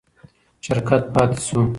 شرکت 0.65 1.03
پاتې 1.13 1.37
شو. 1.47 1.61